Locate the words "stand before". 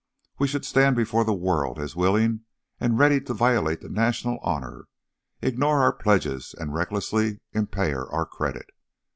0.65-1.23